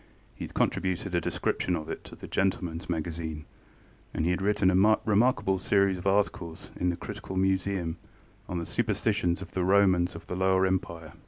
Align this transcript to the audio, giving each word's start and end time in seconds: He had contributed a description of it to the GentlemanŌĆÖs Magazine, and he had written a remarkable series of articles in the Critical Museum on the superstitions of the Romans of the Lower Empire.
He 0.33 0.45
had 0.45 0.55
contributed 0.55 1.13
a 1.13 1.21
description 1.21 1.75
of 1.75 1.87
it 1.87 2.03
to 2.05 2.15
the 2.15 2.27
GentlemanŌĆÖs 2.27 2.89
Magazine, 2.89 3.45
and 4.15 4.25
he 4.25 4.31
had 4.31 4.41
written 4.41 4.71
a 4.71 4.99
remarkable 5.05 5.59
series 5.59 5.99
of 5.99 6.07
articles 6.07 6.71
in 6.75 6.89
the 6.89 6.97
Critical 6.97 7.35
Museum 7.37 7.97
on 8.49 8.57
the 8.57 8.65
superstitions 8.65 9.43
of 9.43 9.51
the 9.51 9.63
Romans 9.63 10.15
of 10.15 10.25
the 10.25 10.35
Lower 10.35 10.65
Empire. 10.65 11.13